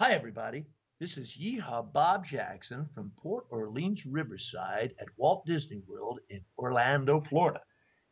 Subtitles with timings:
[0.00, 0.64] Hi, everybody.
[1.00, 7.20] This is Yeehaw Bob Jackson from Port Orleans Riverside at Walt Disney World in Orlando,
[7.28, 7.58] Florida.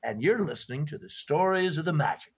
[0.03, 2.33] And you're listening to the Stories of the Magic.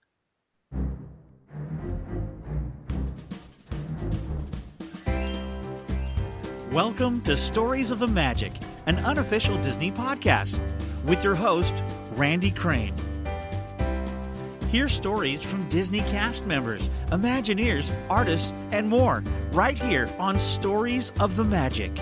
[6.71, 8.53] Welcome to Stories of the Magic,
[8.85, 10.59] an unofficial Disney podcast,
[11.05, 12.93] with your host, Randy Crane.
[14.71, 21.35] Hear stories from Disney cast members, Imagineers, artists, and more right here on Stories of
[21.35, 21.97] the Magic.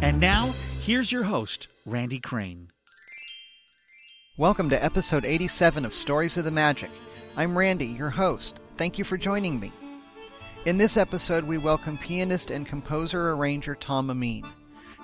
[0.00, 2.70] And now, here's your host, Randy Crane.
[4.38, 6.90] Welcome to episode 87 of Stories of the Magic.
[7.36, 8.58] I'm Randy, your host.
[8.78, 9.70] Thank you for joining me.
[10.66, 14.44] In this episode, we welcome pianist and composer arranger Tom Amin.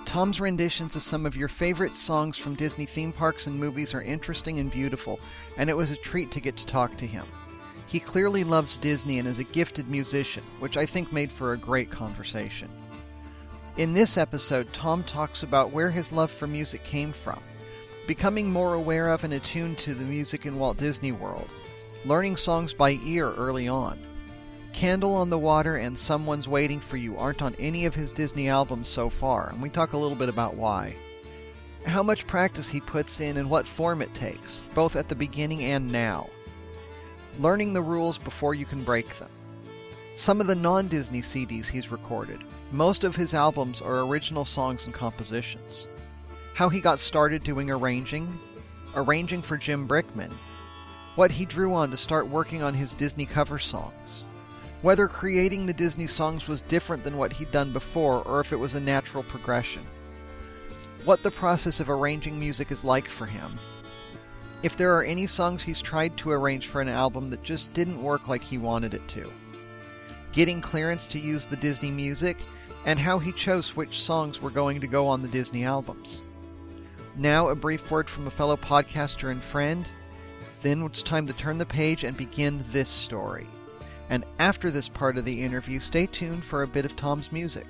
[0.03, 4.01] Tom's renditions of some of your favorite songs from Disney theme parks and movies are
[4.01, 5.21] interesting and beautiful,
[5.57, 7.25] and it was a treat to get to talk to him.
[7.87, 11.57] He clearly loves Disney and is a gifted musician, which I think made for a
[11.57, 12.67] great conversation.
[13.77, 17.39] In this episode, Tom talks about where his love for music came from,
[18.05, 21.49] becoming more aware of and attuned to the music in Walt Disney World,
[22.03, 23.97] learning songs by ear early on.
[24.73, 28.49] Candle on the Water and Someone's Waiting for You aren't on any of his Disney
[28.49, 30.95] albums so far, and we talk a little bit about why.
[31.85, 35.63] How much practice he puts in and what form it takes, both at the beginning
[35.63, 36.27] and now.
[37.39, 39.29] Learning the rules before you can break them.
[40.17, 44.85] Some of the non Disney CDs he's recorded, most of his albums are original songs
[44.85, 45.87] and compositions.
[46.55, 48.27] How he got started doing arranging,
[48.95, 50.31] arranging for Jim Brickman,
[51.15, 54.25] what he drew on to start working on his Disney cover songs,
[54.83, 58.59] whether creating the Disney songs was different than what he'd done before or if it
[58.59, 59.81] was a natural progression,
[61.05, 63.57] what the process of arranging music is like for him,
[64.61, 68.03] if there are any songs he's tried to arrange for an album that just didn't
[68.03, 69.31] work like he wanted it to,
[70.33, 72.37] getting clearance to use the Disney music,
[72.85, 76.23] and how he chose which songs were going to go on the Disney albums.
[77.15, 79.89] Now, a brief word from a fellow podcaster and friend.
[80.61, 83.47] Then it's time to turn the page and begin this story.
[84.09, 87.65] And after this part of the interview, stay tuned for a bit of Tom's music.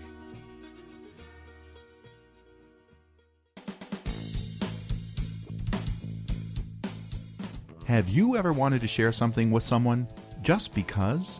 [7.85, 10.07] Have you ever wanted to share something with someone
[10.41, 11.39] just because?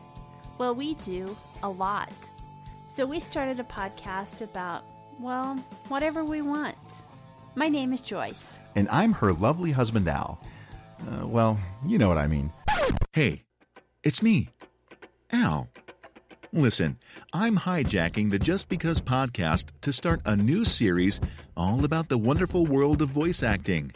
[0.57, 2.13] Well, we do a lot.
[2.85, 4.83] So we started a podcast about,
[5.19, 5.55] well,
[5.87, 7.03] whatever we want.
[7.55, 8.59] My name is Joyce.
[8.75, 10.39] And I'm her lovely husband, Al.
[10.99, 12.51] Uh, well, you know what I mean.
[13.13, 13.45] Hey,
[14.03, 14.49] it's me,
[15.33, 15.67] Al.
[16.51, 16.99] Listen,
[17.33, 21.19] I'm hijacking the Just Because podcast to start a new series
[21.57, 23.91] all about the wonderful world of voice acting.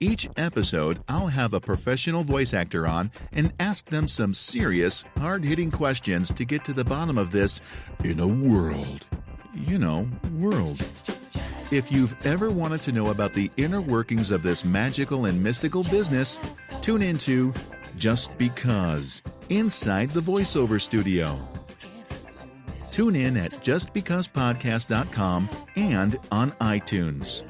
[0.00, 5.42] Each episode, I'll have a professional voice actor on and ask them some serious, hard
[5.42, 7.62] hitting questions to get to the bottom of this
[8.04, 9.06] in a world.
[9.54, 10.84] You know, world.
[11.72, 15.82] If you've ever wanted to know about the inner workings of this magical and mystical
[15.84, 16.38] business,
[16.82, 17.54] tune into
[17.96, 21.46] Just Because Inside the VoiceOver Studio.
[22.92, 27.42] Tune in at justbecausepodcast.com and on iTunes.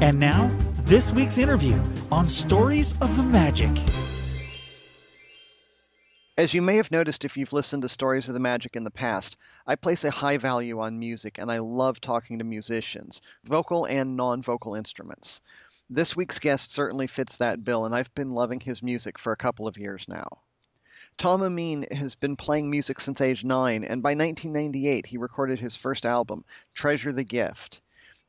[0.00, 0.50] And now,
[0.80, 1.78] this week's interview
[2.12, 3.70] on Stories of the Magic.
[6.38, 8.90] As you may have noticed if you've listened to Stories of the Magic in the
[8.90, 9.38] past,
[9.68, 14.16] I place a high value on music and I love talking to musicians, vocal and
[14.16, 15.40] non vocal instruments.
[15.90, 19.36] This week's guest certainly fits that bill, and I've been loving his music for a
[19.36, 20.28] couple of years now.
[21.18, 25.74] Tom Amin has been playing music since age 9, and by 1998 he recorded his
[25.74, 26.44] first album,
[26.74, 27.80] Treasure the Gift.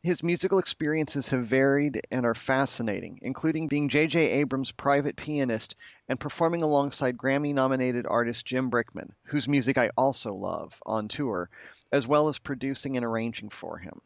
[0.07, 4.17] His musical experiences have varied and are fascinating, including being J.J.
[4.39, 5.75] Abrams' private pianist
[6.07, 11.49] and performing alongside Grammy nominated artist Jim Brickman, whose music I also love, on tour,
[11.91, 13.99] as well as producing and arranging for him.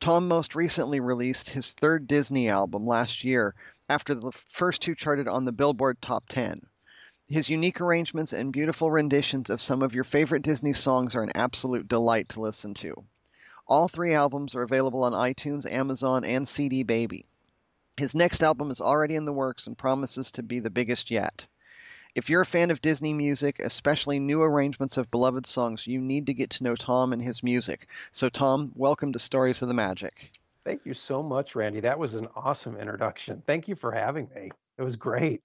[0.00, 3.54] Tom most recently released his third Disney album last year
[3.88, 6.60] after the first two charted on the Billboard Top 10.
[7.28, 11.36] His unique arrangements and beautiful renditions of some of your favorite Disney songs are an
[11.36, 13.04] absolute delight to listen to.
[13.70, 17.24] All three albums are available on iTunes, Amazon, and CD Baby.
[17.96, 21.46] His next album is already in the works and promises to be the biggest yet.
[22.16, 26.26] If you're a fan of Disney music, especially new arrangements of beloved songs, you need
[26.26, 27.86] to get to know Tom and his music.
[28.10, 30.32] So, Tom, welcome to Stories of the Magic.
[30.64, 31.78] Thank you so much, Randy.
[31.78, 33.40] That was an awesome introduction.
[33.46, 34.50] Thank you for having me.
[34.78, 35.42] It was great.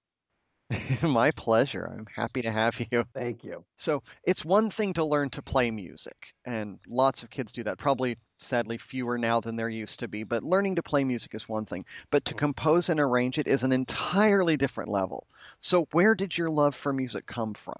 [1.02, 1.88] My pleasure.
[1.92, 3.04] I'm happy to have you.
[3.14, 3.64] Thank you.
[3.78, 7.78] So, it's one thing to learn to play music, and lots of kids do that.
[7.78, 11.48] Probably, sadly, fewer now than there used to be, but learning to play music is
[11.48, 11.84] one thing.
[12.10, 15.26] But to compose and arrange it is an entirely different level.
[15.58, 17.78] So, where did your love for music come from?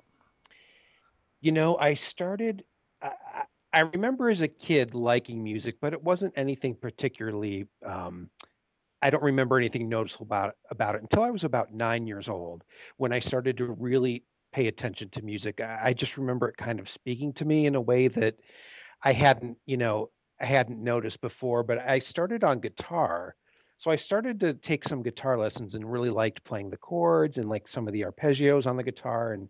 [1.41, 2.65] You know, I started.
[3.03, 8.31] I, I remember as a kid liking music, but it wasn't anything particularly um,
[9.03, 12.29] I don't remember anything noticeable about it, about it until I was about nine years
[12.29, 12.65] old
[12.97, 15.61] when I started to really pay attention to music.
[15.61, 18.37] I, I just remember it kind of speaking to me in a way that
[19.03, 20.11] I hadn't, you know,
[20.41, 21.63] I hadn't noticed before.
[21.63, 23.37] But I started on guitar,
[23.77, 27.49] so I started to take some guitar lessons and really liked playing the chords and
[27.49, 29.49] like some of the arpeggios on the guitar and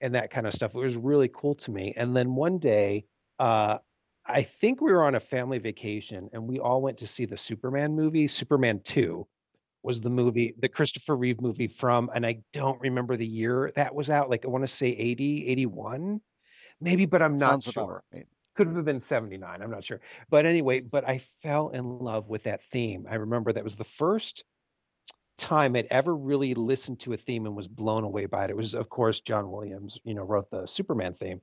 [0.00, 0.74] and that kind of stuff.
[0.74, 1.92] It was really cool to me.
[1.96, 3.04] And then one day,
[3.38, 3.78] uh,
[4.28, 7.36] I think we were on a family vacation and we all went to see the
[7.36, 8.26] Superman movie.
[8.26, 9.26] Superman 2
[9.82, 13.94] was the movie, the Christopher Reeve movie from, and I don't remember the year that
[13.94, 14.28] was out.
[14.28, 16.20] Like I want to say 80, 81,
[16.80, 18.02] maybe, but I'm not Sounds sure.
[18.12, 18.26] Right.
[18.54, 19.62] Could have been 79.
[19.62, 20.00] I'm not sure.
[20.28, 23.06] But anyway, but I fell in love with that theme.
[23.08, 24.44] I remember that was the first
[25.38, 28.50] time I'd ever really listened to a theme and was blown away by it.
[28.50, 31.40] It was, of course, John Williams, you know, wrote the Superman theme.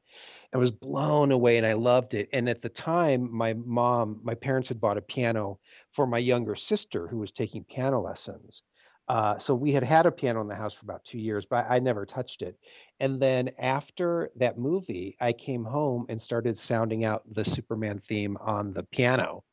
[0.54, 2.30] I was blown away and I loved it.
[2.32, 5.60] And at the time, my mom, my parents had bought a piano
[5.92, 8.64] for my younger sister who was taking piano lessons.
[9.08, 11.66] Uh, so we had had a piano in the house for about two years, but
[11.70, 12.58] I never touched it.
[13.00, 18.38] And then after that movie, I came home and started sounding out the Superman theme
[18.42, 19.44] on the piano.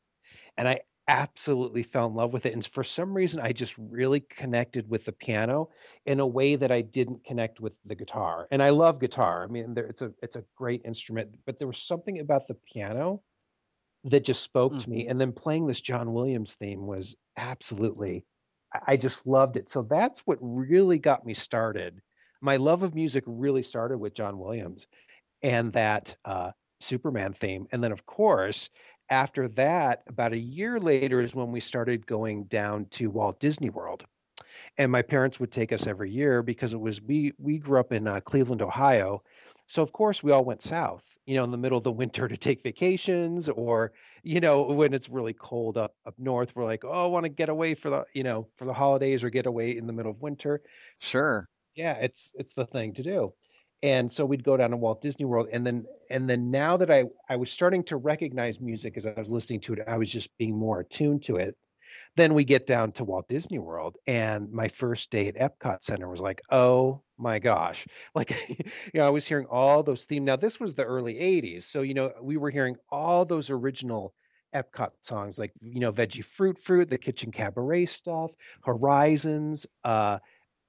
[0.57, 2.53] And I absolutely fell in love with it.
[2.53, 5.69] And for some reason, I just really connected with the piano
[6.05, 8.47] in a way that I didn't connect with the guitar.
[8.51, 9.43] And I love guitar.
[9.43, 12.55] I mean, there, it's a it's a great instrument, but there was something about the
[12.55, 13.21] piano
[14.05, 14.81] that just spoke mm-hmm.
[14.81, 15.07] to me.
[15.07, 18.25] And then playing this John Williams theme was absolutely,
[18.87, 19.69] I just loved it.
[19.69, 22.01] So that's what really got me started.
[22.41, 24.87] My love of music really started with John Williams
[25.41, 26.51] and that uh,
[26.81, 27.67] Superman theme.
[27.71, 28.69] And then, of course,
[29.09, 33.69] after that, about a year later, is when we started going down to Walt Disney
[33.69, 34.05] World.
[34.77, 37.91] And my parents would take us every year because it was we we grew up
[37.93, 39.23] in uh, Cleveland, Ohio,
[39.67, 42.27] so of course we all went south, you know, in the middle of the winter
[42.27, 46.83] to take vacations, or you know when it's really cold up up north, we're like,
[46.85, 49.45] oh, I want to get away for the you know for the holidays or get
[49.47, 50.61] away in the middle of winter.
[50.99, 51.49] Sure.
[51.75, 53.33] Yeah, it's it's the thing to do
[53.83, 56.89] and so we'd go down to Walt Disney World and then and then now that
[56.89, 60.09] I I was starting to recognize music as I was listening to it I was
[60.09, 61.55] just being more attuned to it.
[62.15, 66.09] Then we get down to Walt Disney World and my first day at Epcot Center
[66.09, 67.85] was like oh my gosh.
[68.15, 71.63] Like you know I was hearing all those themes now this was the early 80s
[71.63, 74.13] so you know we were hearing all those original
[74.55, 78.31] Epcot songs like you know Veggie Fruit Fruit the Kitchen Cabaret stuff
[78.61, 80.19] Horizons uh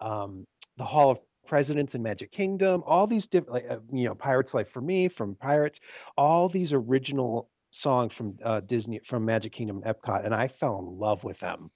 [0.00, 0.46] um
[0.76, 4.55] the Hall of Presidents in Magic Kingdom, all these different, like, uh, you know, Pirates
[4.55, 5.81] Life for Me from Pirates,
[6.17, 10.79] all these original songs from uh, Disney, from Magic Kingdom and Epcot, and I fell
[10.79, 11.70] in love with them.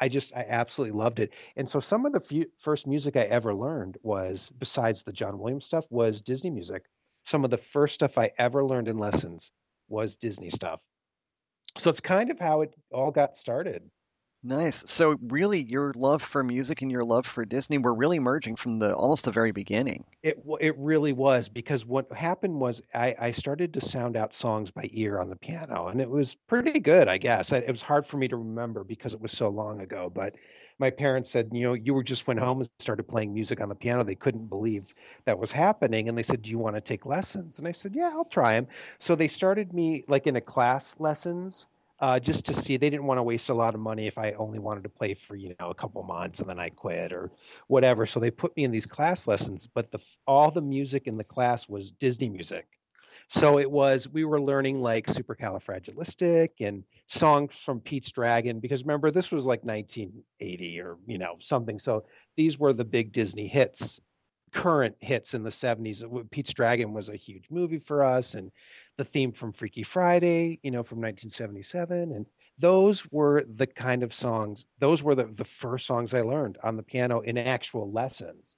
[0.00, 1.32] I just, I absolutely loved it.
[1.56, 5.38] And so some of the few, first music I ever learned was, besides the John
[5.38, 6.84] Williams stuff, was Disney music.
[7.24, 9.52] Some of the first stuff I ever learned in lessons
[9.88, 10.80] was Disney stuff.
[11.78, 13.88] So it's kind of how it all got started.
[14.44, 14.88] Nice.
[14.88, 18.78] So really, your love for music and your love for Disney were really merging from
[18.78, 20.04] the almost the very beginning.
[20.22, 24.70] It it really was because what happened was I, I started to sound out songs
[24.70, 27.52] by ear on the piano, and it was pretty good, I guess.
[27.52, 30.34] It was hard for me to remember because it was so long ago, but
[30.78, 33.68] my parents said, you know, you were just went home and started playing music on
[33.68, 34.02] the piano.
[34.04, 34.94] They couldn't believe
[35.24, 37.94] that was happening, and they said, "Do you want to take lessons?" And I said,
[37.94, 38.68] "Yeah, I'll try them."
[38.98, 41.66] So they started me like in a class lessons
[42.02, 42.76] uh, just to see.
[42.76, 45.14] They didn't want to waste a lot of money if I only wanted to play
[45.14, 47.30] for you know a couple months and then I quit or
[47.68, 48.04] whatever.
[48.04, 51.24] So they put me in these class lessons, but the all the music in the
[51.24, 52.66] class was Disney music.
[53.28, 59.10] So it was we were learning like supercalifragilistic and songs from Pete's Dragon because remember
[59.12, 61.78] this was like 1980 or you know something.
[61.78, 62.04] So
[62.36, 64.00] these were the big Disney hits
[64.52, 66.04] current hits in the 70s.
[66.30, 68.52] Pete's Dragon was a huge movie for us, and
[68.96, 72.12] the theme from Freaky Friday, you know, from 1977.
[72.12, 72.26] And
[72.58, 76.76] those were the kind of songs, those were the, the first songs I learned on
[76.76, 78.56] the piano in actual lessons.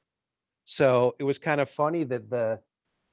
[0.64, 2.60] So it was kind of funny that the,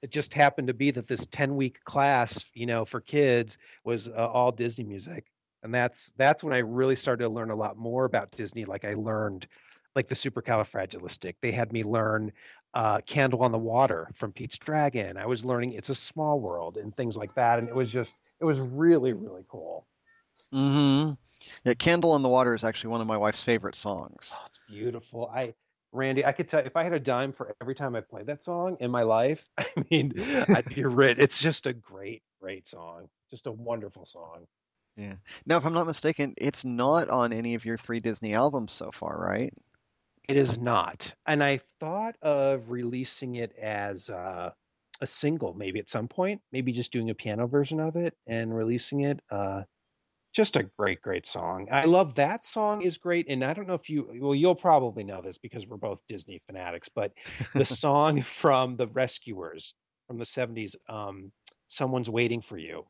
[0.02, 4.08] it just happened to be that this 10 week class, you know, for kids was
[4.08, 5.26] uh, all Disney music.
[5.64, 8.66] And that's that's when I really started to learn a lot more about Disney.
[8.66, 9.48] Like I learned
[9.96, 11.36] like the supercalifragilistic.
[11.42, 12.32] They had me learn
[12.74, 15.18] uh, Candle on the Water from Pete's Dragon.
[15.18, 18.16] I was learning It's a Small World and things like that, and it was just
[18.40, 19.86] it was really really cool.
[20.54, 21.14] Mm-hmm.
[21.66, 24.34] Yeah, Candle on the Water is actually one of my wife's favorite songs.
[24.36, 25.30] Oh, it's beautiful.
[25.34, 25.54] I
[25.94, 28.44] Randy, I could tell if I had a dime for every time I played that
[28.44, 30.14] song in my life, I mean,
[30.48, 31.20] I'd be rich.
[31.20, 33.10] It's just a great, great song.
[33.30, 34.48] Just a wonderful song.
[34.96, 35.16] Yeah.
[35.46, 38.92] Now, if I'm not mistaken, it's not on any of your three Disney albums so
[38.92, 39.54] far, right?
[40.32, 41.14] It is not.
[41.26, 44.52] And I thought of releasing it as uh,
[45.02, 48.56] a single maybe at some point, maybe just doing a piano version of it and
[48.56, 49.20] releasing it.
[49.30, 49.64] Uh,
[50.34, 51.68] just a great, great song.
[51.70, 53.28] I love that song is great.
[53.28, 56.40] And I don't know if you, well, you'll probably know this because we're both Disney
[56.48, 57.12] fanatics, but
[57.54, 59.76] the song from The Rescuers
[60.08, 61.34] from the 70s, um,
[61.68, 62.86] Someone's Waiting for You.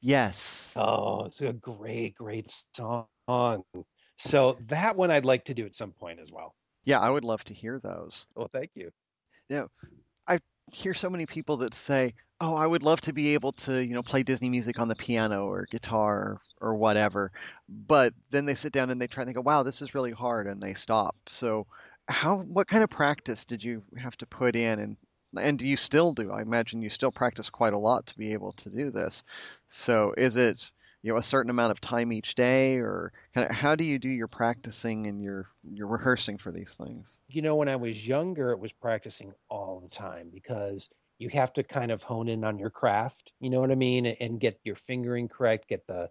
[0.00, 0.72] Yes.
[0.74, 3.06] Oh, it's a great, great song.
[4.16, 6.54] So that one I'd like to do at some point as well.
[6.84, 8.26] Yeah, I would love to hear those.
[8.34, 8.90] Well, thank you.
[9.48, 9.66] Yeah,
[10.28, 10.40] I
[10.72, 13.94] hear so many people that say, "Oh, I would love to be able to, you
[13.94, 17.32] know, play Disney music on the piano or guitar or whatever,"
[17.68, 20.12] but then they sit down and they try and they go, "Wow, this is really
[20.12, 21.16] hard," and they stop.
[21.28, 21.66] So,
[22.08, 24.96] how, what kind of practice did you have to put in, and
[25.38, 26.32] and do you still do?
[26.32, 29.24] I imagine you still practice quite a lot to be able to do this.
[29.68, 30.70] So, is it
[31.02, 33.98] you know a certain amount of time each day or kind of how do you
[33.98, 37.20] do your practicing and your your rehearsing for these things?
[37.28, 40.88] You know when i was younger it was practicing all the time because
[41.18, 44.06] you have to kind of hone in on your craft you know what i mean
[44.06, 46.10] and get your fingering correct get the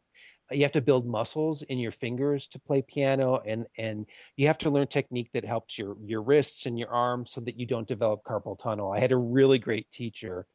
[0.51, 4.05] you have to build muscles in your fingers to play piano and and
[4.35, 7.59] you have to learn technique that helps your your wrists and your arms so that
[7.59, 8.91] you don't develop carpal tunnel.
[8.91, 10.47] I had a really great teacher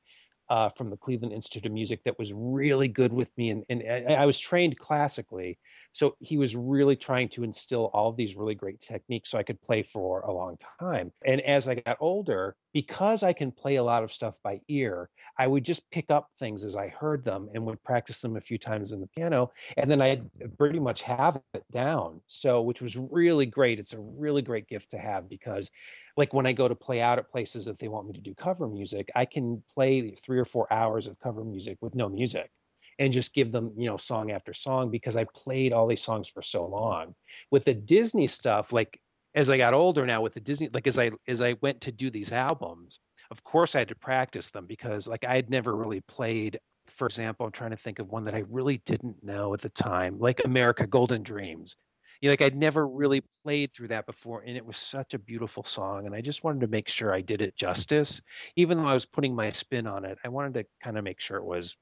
[0.49, 4.13] uh, from the Cleveland Institute of Music that was really good with me, and, and
[4.13, 5.59] I was trained classically,
[5.93, 9.43] so he was really trying to instill all of these really great techniques so I
[9.43, 11.13] could play for a long time.
[11.25, 15.09] And as I got older, because I can play a lot of stuff by ear,
[15.39, 18.43] I would just pick up things as I heard them and would practice them a
[18.43, 20.21] few times in the piano, and then I
[20.59, 22.21] pretty much have it down.
[22.27, 23.79] So, which was really great.
[23.79, 25.71] It's a really great gift to have because
[26.17, 28.35] like when I go to play out at places, if they want me to do
[28.35, 32.51] cover music, I can play three or four hours of cover music with no music
[32.99, 36.29] and just give them, you know, song after song because I played all these songs
[36.29, 37.15] for so long.
[37.51, 39.01] With the Disney stuff, like
[39.35, 41.93] as I got older now with the Disney, like as I as I went to
[41.93, 43.01] do these albums,
[43.31, 46.59] of course I had to practice them because like I had never really played.
[46.89, 49.71] For example, I'm trying to think of one that I really didn't know at the
[49.71, 51.77] time, like America Golden Dreams
[52.25, 55.19] you know, like I'd never really played through that before, and it was such a
[55.19, 58.23] beautiful song, and I just wanted to make sure I did it justice,
[58.57, 60.17] even though I was putting my spin on it.
[60.25, 61.77] I wanted to kind of make sure it was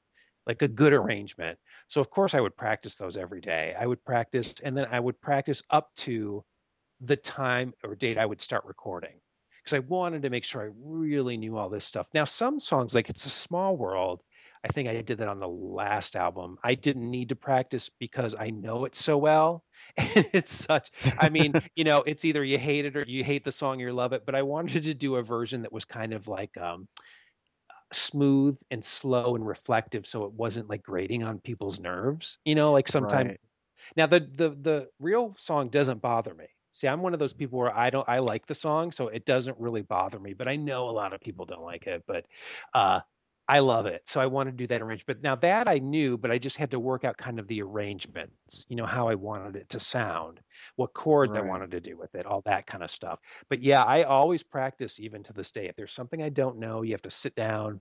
[0.47, 1.59] like a good arrangement.
[1.87, 3.77] So of course I would practice those every day.
[3.79, 6.45] I would practice, and then I would practice up to
[7.03, 9.21] the time or date I would start recording
[9.63, 12.09] because I wanted to make sure I really knew all this stuff.
[12.15, 14.23] Now, some songs, like It's a Small World,
[14.65, 16.57] I think I did that on the last album.
[16.63, 19.65] I didn't need to practice because I know it so well.
[19.97, 23.45] And it's such, I mean, you know, it's either you hate it or you hate
[23.45, 24.25] the song or you love it.
[24.25, 26.87] But I wanted to do a version that was kind of like um,
[27.93, 32.39] smooth and slow and reflective so it wasn't like grating on people's nerves.
[32.45, 33.33] You know, like sometimes.
[33.33, 33.41] Right.
[33.97, 36.47] Now, the, the, the real song doesn't bother me.
[36.73, 39.25] See, I'm one of those people where I don't I like the song, so it
[39.25, 40.35] doesn't really bother me.
[40.35, 42.03] But I know a lot of people don't like it.
[42.07, 42.27] But
[42.75, 43.01] uh,
[43.49, 44.03] I love it.
[44.07, 45.23] So I want to do that arrangement.
[45.23, 48.65] Now that I knew, but I just had to work out kind of the arrangements,
[48.69, 50.41] you know, how I wanted it to sound,
[50.77, 51.43] what chords right.
[51.43, 53.19] I wanted to do with it, all that kind of stuff.
[53.51, 55.67] But yeah, I always practice even to this day.
[55.67, 57.81] If there's something I don't know, you have to sit down,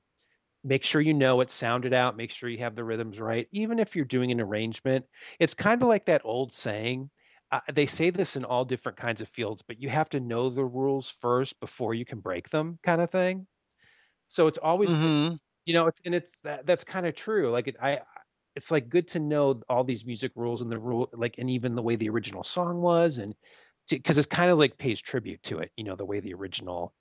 [0.64, 3.48] make sure you know it, sound it out, make sure you have the rhythms right.
[3.52, 5.06] Even if you're doing an arrangement,
[5.40, 7.10] it's kind of like that old saying.
[7.52, 10.50] Uh, they say this in all different kinds of fields, but you have to know
[10.50, 13.48] the rules first before you can break them, kind of thing.
[14.30, 17.68] So it's always mm-hmm you know it's and it's that, that's kind of true like
[17.68, 18.02] it, i
[18.56, 21.76] it's like good to know all these music rules and the rule like and even
[21.76, 23.36] the way the original song was and
[23.90, 26.94] because it's kind of like pays tribute to it you know the way the original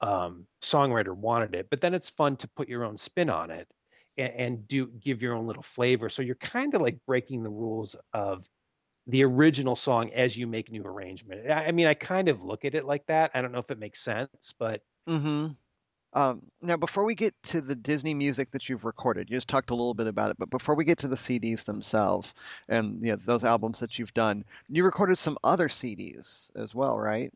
[0.00, 3.68] um songwriter wanted it but then it's fun to put your own spin on it
[4.16, 7.50] and, and do give your own little flavor so you're kind of like breaking the
[7.50, 8.48] rules of
[9.08, 12.64] the original song as you make new arrangement I, I mean i kind of look
[12.64, 15.48] at it like that i don't know if it makes sense but mm-hmm
[16.14, 19.70] um, now, before we get to the Disney music that you've recorded, you just talked
[19.70, 22.34] a little bit about it, but before we get to the CDs themselves
[22.68, 26.98] and you know, those albums that you've done, you recorded some other CDs as well,
[26.98, 27.30] right?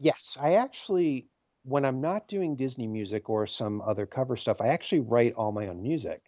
[0.00, 1.28] Yes, I actually,
[1.62, 5.52] when I'm not doing Disney music or some other cover stuff, I actually write all
[5.52, 6.20] my own music.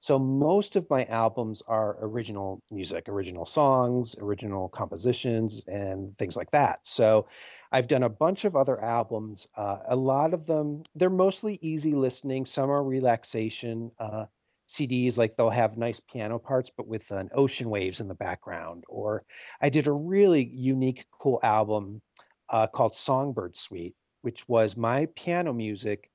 [0.00, 6.50] So most of my albums are original music, original songs, original compositions, and things like
[6.52, 6.80] that.
[6.84, 7.28] So
[7.70, 9.46] I've done a bunch of other albums.
[9.54, 12.46] Uh, a lot of them, they're mostly easy listening.
[12.46, 14.24] Some are relaxation uh,
[14.70, 18.84] CDs, like they'll have nice piano parts, but with an ocean waves in the background.
[18.88, 19.22] Or
[19.60, 22.00] I did a really unique, cool album
[22.48, 26.10] uh, called Songbird Suite, which was my piano music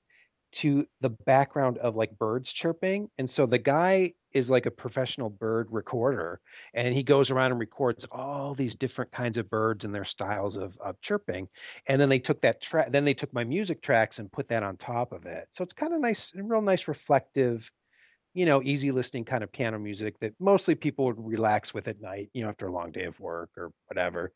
[0.55, 3.09] to the background of like birds chirping.
[3.17, 6.39] And so the guy is like a professional bird recorder
[6.73, 10.55] and he goes around and records all these different kinds of birds and their styles
[10.55, 11.49] of, of chirping.
[11.87, 14.63] And then they took that track, then they took my music tracks and put that
[14.63, 15.47] on top of it.
[15.49, 17.69] So it's kind of nice, real nice, reflective,
[18.33, 21.99] you know, easy listening kind of piano music that mostly people would relax with at
[21.99, 24.31] night, you know, after a long day of work or whatever.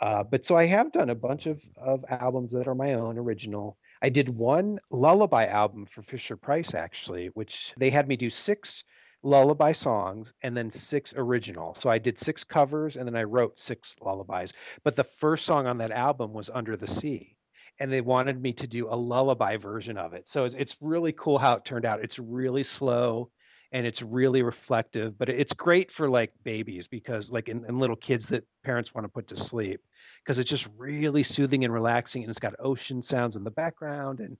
[0.00, 3.18] Uh, but so I have done a bunch of, of albums that are my own
[3.18, 3.76] original.
[4.04, 8.84] I did one lullaby album for Fisher Price actually, which they had me do six
[9.22, 11.74] lullaby songs and then six original.
[11.76, 14.52] So I did six covers and then I wrote six lullabies.
[14.82, 17.34] But the first song on that album was Under the Sea.
[17.80, 20.28] And they wanted me to do a lullaby version of it.
[20.28, 22.04] So it's, it's really cool how it turned out.
[22.04, 23.30] It's really slow
[23.74, 28.28] and it's really reflective but it's great for like babies because like in, little kids
[28.28, 29.80] that parents want to put to sleep
[30.22, 34.20] because it's just really soothing and relaxing and it's got ocean sounds in the background
[34.20, 34.38] and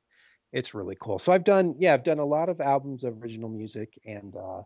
[0.53, 1.19] it's really cool.
[1.19, 4.63] So i've done yeah i've done a lot of albums of original music and uh,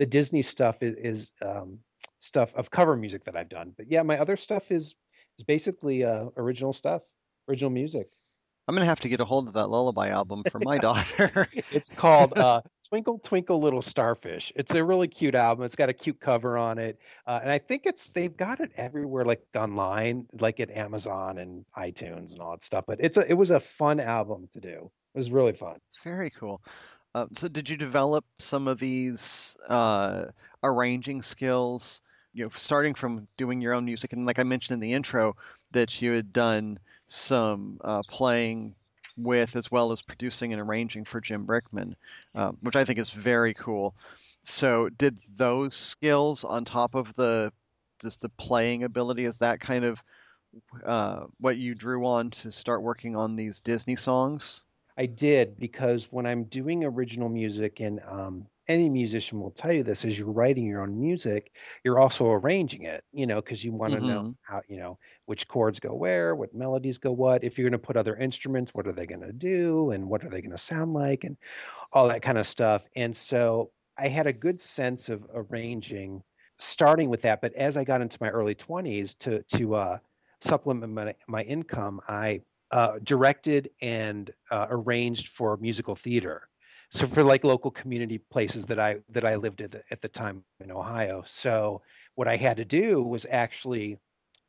[0.00, 1.80] the disney stuff is, is um,
[2.18, 4.96] stuff of cover music that i've done but yeah my other stuff is
[5.38, 7.02] is basically uh, original stuff
[7.48, 8.08] original music
[8.68, 11.48] I'm gonna have to get a hold of that lullaby album for my daughter.
[11.72, 14.52] it's called uh, Twinkle Twinkle Little Starfish.
[14.56, 15.64] It's a really cute album.
[15.64, 18.70] It's got a cute cover on it, uh, and I think it's they've got it
[18.76, 22.84] everywhere, like online, like at Amazon and iTunes and all that stuff.
[22.86, 24.90] But it's a it was a fun album to do.
[25.14, 25.78] It was really fun.
[26.04, 26.62] Very cool.
[27.14, 30.26] Uh, so, did you develop some of these uh,
[30.62, 32.02] arranging skills?
[32.34, 35.36] You know, starting from doing your own music, and like I mentioned in the intro,
[35.70, 38.74] that you had done some uh, playing
[39.16, 41.94] with as well as producing and arranging for Jim Brickman,
[42.34, 43.94] uh, which I think is very cool.
[44.44, 47.52] So, did those skills on top of the
[48.00, 50.02] just the playing ability is that kind of
[50.84, 54.62] uh, what you drew on to start working on these Disney songs?
[54.96, 59.82] I did because when I'm doing original music and um, any musician will tell you
[59.82, 63.72] this as you're writing your own music you're also arranging it you know because you
[63.72, 64.08] want to mm-hmm.
[64.08, 67.78] know how you know which chords go where what melodies go what if you're going
[67.80, 70.50] to put other instruments what are they going to do and what are they going
[70.50, 71.36] to sound like and
[71.92, 76.22] all that kind of stuff and so i had a good sense of arranging
[76.58, 79.98] starting with that but as i got into my early 20s to to uh,
[80.40, 82.40] supplement my, my income i
[82.70, 86.47] uh, directed and uh, arranged for musical theater
[86.90, 90.08] so for like local community places that I that I lived at the, at the
[90.08, 91.22] time in Ohio.
[91.26, 91.82] So
[92.14, 93.98] what I had to do was actually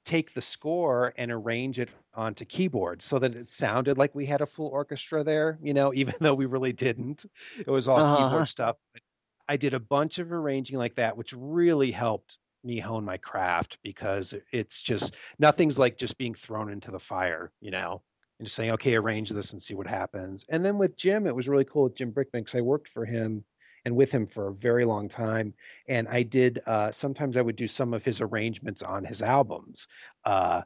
[0.06, 4.41] take the score and arrange it onto keyboards so that it sounded like we had
[4.41, 7.25] a full orchestra there, you know, even though we really didn't.
[7.58, 8.30] It was all uh-huh.
[8.30, 8.78] keyboard stuff.
[8.93, 9.04] But
[9.47, 13.78] I did a bunch of arranging like that, which really helped me hone my craft
[13.84, 18.02] because it's just nothing's like just being thrown into the fire, you know
[18.39, 20.45] and just saying, okay, arrange this and see what happens.
[20.49, 23.06] And then with Jim, it was really cool with Jim Brickman because I worked for
[23.06, 23.43] him
[23.86, 25.54] and with him for a very long time.
[25.88, 29.88] And I did, uh, sometimes I would do some of his arrangements on his albums.
[30.23, 30.62] Uh,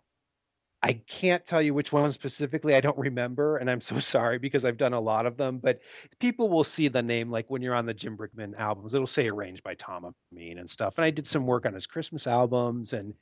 [0.83, 2.75] I can't tell you which one specifically.
[2.75, 5.59] I don't remember, and I'm so sorry because I've done a lot of them.
[5.59, 5.81] But
[6.19, 9.29] people will see the name, like when you're on the Jim Brickman albums, it'll say
[9.29, 10.97] arranged by Tom Amin and stuff.
[10.97, 13.13] And I did some work on his Christmas albums and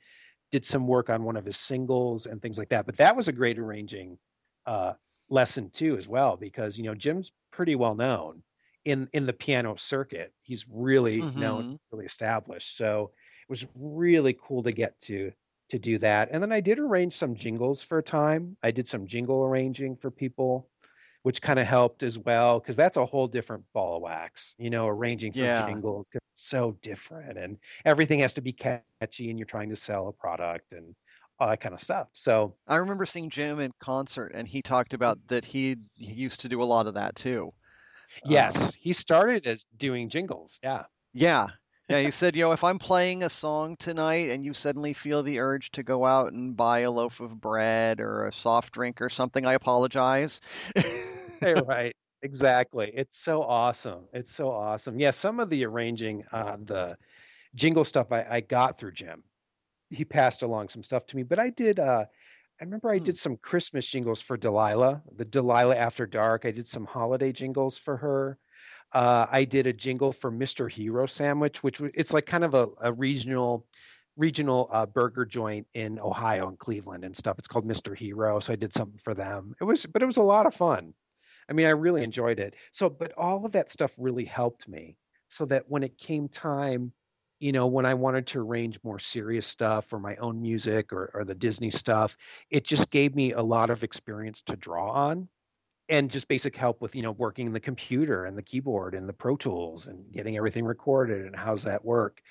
[0.50, 2.84] did some work on one of his singles and things like that.
[2.84, 4.18] But that was a great arranging
[4.66, 4.94] uh,
[5.28, 8.42] lesson too as well because you know Jim's pretty well known
[8.84, 10.32] in in the piano circuit.
[10.42, 11.40] He's really mm-hmm.
[11.40, 12.76] known, really established.
[12.76, 13.10] So
[13.42, 15.32] it was really cool to get to
[15.70, 16.28] to do that.
[16.30, 18.56] And then I did arrange some jingles for a time.
[18.62, 20.68] I did some jingle arranging for people,
[21.22, 24.54] which kind of helped as well because that's a whole different ball of wax.
[24.58, 25.66] You know, arranging for yeah.
[25.66, 29.76] jingles because it's so different and everything has to be catchy and you're trying to
[29.76, 30.94] sell a product and
[31.42, 32.06] all that kind of stuff.
[32.12, 36.40] So I remember seeing Jim in concert, and he talked about that he, he used
[36.42, 37.52] to do a lot of that too.
[38.24, 40.60] Yes, um, he started as doing jingles.
[40.62, 40.84] Yeah.
[41.12, 41.48] Yeah.
[41.88, 45.24] Yeah, he said, you know, if I'm playing a song tonight and you suddenly feel
[45.24, 49.02] the urge to go out and buy a loaf of bread or a soft drink
[49.02, 50.40] or something, I apologize.
[51.42, 51.94] right.
[52.22, 52.92] Exactly.
[52.94, 54.06] It's so awesome.
[54.12, 55.00] It's so awesome.
[55.00, 56.96] Yeah, some of the arranging, uh, the
[57.56, 59.24] jingle stuff I, I got through Jim
[59.92, 61.22] he passed along some stuff to me.
[61.22, 61.78] But I did.
[61.78, 62.06] Uh,
[62.60, 63.04] I remember I hmm.
[63.04, 66.44] did some Christmas jingles for Delilah, the Delilah After Dark.
[66.44, 68.38] I did some holiday jingles for her.
[68.92, 70.70] Uh, I did a jingle for Mr.
[70.70, 73.66] Hero Sandwich, which it's like kind of a, a regional
[74.16, 77.38] regional uh, burger joint in Ohio and Cleveland and stuff.
[77.38, 77.96] It's called Mr.
[77.96, 79.54] Hero, so I did something for them.
[79.58, 80.92] It was, but it was a lot of fun.
[81.48, 82.54] I mean, I really enjoyed it.
[82.72, 84.96] So, but all of that stuff really helped me,
[85.28, 86.92] so that when it came time
[87.42, 91.10] you know, when I wanted to arrange more serious stuff or my own music or,
[91.12, 92.16] or the Disney stuff,
[92.50, 95.28] it just gave me a lot of experience to draw on
[95.88, 99.12] and just basic help with you know working the computer and the keyboard and the
[99.12, 102.22] pro tools and getting everything recorded and how's that work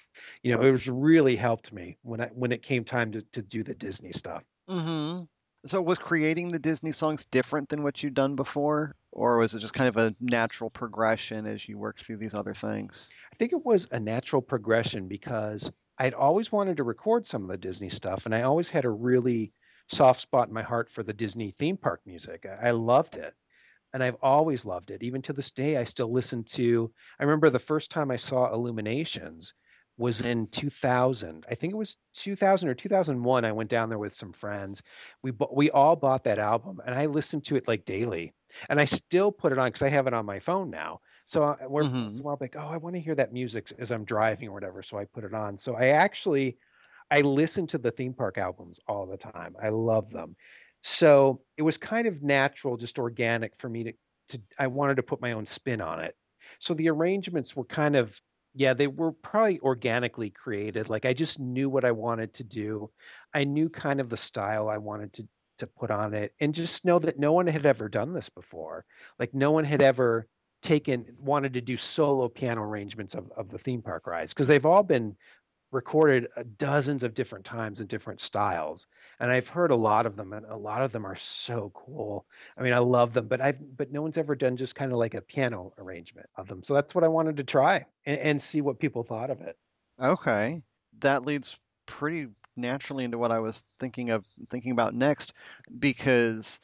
[0.41, 3.41] you know it was really helped me when i when it came time to, to
[3.41, 5.23] do the disney stuff mm-hmm.
[5.65, 9.59] So was creating the disney songs different than what you'd done before or was it
[9.59, 13.53] just kind of a natural progression as you worked through these other things i think
[13.53, 17.89] it was a natural progression because i'd always wanted to record some of the disney
[17.89, 19.53] stuff and i always had a really
[19.87, 23.33] soft spot in my heart for the disney theme park music i loved it
[23.93, 25.03] and I've always loved it.
[25.03, 26.91] Even to this day, I still listen to.
[27.19, 29.53] I remember the first time I saw Illuminations
[30.01, 31.45] was in 2000.
[31.47, 33.45] I think it was 2000 or 2001.
[33.45, 34.81] I went down there with some friends.
[35.21, 38.33] We we all bought that album, and I listened to it like daily.
[38.67, 41.01] And I still put it on because I have it on my phone now.
[41.25, 42.15] So I, we're mm-hmm.
[42.15, 44.81] so I'm like, oh, I want to hear that music as I'm driving or whatever.
[44.81, 45.57] So I put it on.
[45.57, 46.57] So I actually
[47.11, 49.55] I listen to the theme park albums all the time.
[49.61, 50.35] I love them.
[50.81, 53.93] So it was kind of natural, just organic for me to,
[54.29, 56.15] to I wanted to put my own spin on it.
[56.57, 58.19] So the arrangements were kind of
[58.53, 60.89] yeah, they were probably organically created.
[60.89, 62.89] Like I just knew what I wanted to do.
[63.33, 65.27] I knew kind of the style I wanted to
[65.59, 68.83] to put on it and just know that no one had ever done this before.
[69.19, 70.27] Like no one had ever
[70.61, 74.65] taken wanted to do solo piano arrangements of, of the theme park rides because they've
[74.65, 75.15] all been
[75.71, 78.87] recorded uh, dozens of different times in different styles
[79.19, 82.25] and i've heard a lot of them and a lot of them are so cool.
[82.57, 84.97] I mean i love them but i've but no one's ever done just kind of
[84.97, 88.41] like a piano arrangement of them so that's what i wanted to try and, and
[88.41, 89.57] see what people thought of it.
[90.01, 90.61] Okay
[90.99, 95.33] that leads pretty naturally into what i was thinking of thinking about next
[95.79, 96.59] because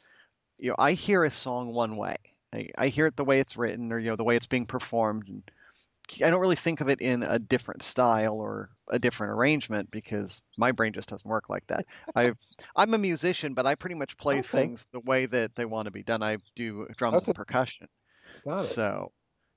[0.58, 2.16] you know i hear a song one way.
[2.52, 4.66] I, I hear it the way it's written or you know the way it's being
[4.66, 5.42] performed and
[6.16, 10.40] I don't really think of it in a different style or a different arrangement because
[10.56, 11.84] my brain just doesn't work like that.
[12.16, 12.32] I
[12.76, 14.48] I'm a musician, but I pretty much play okay.
[14.48, 16.22] things the way that they want to be done.
[16.22, 17.26] I do drums okay.
[17.26, 17.88] and percussion.
[18.46, 18.68] Got it.
[18.68, 19.12] So,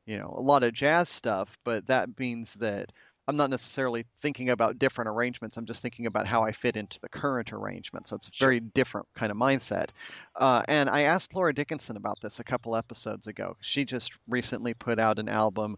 [0.05, 2.91] you know, a lot of jazz stuff, but that means that
[3.27, 5.55] I'm not necessarily thinking about different arrangements.
[5.55, 8.07] I'm just thinking about how I fit into the current arrangement.
[8.07, 9.89] So it's a very different kind of mindset.
[10.36, 13.55] Uh, and I asked Laura Dickinson about this a couple episodes ago.
[13.62, 15.77] She just recently put out an album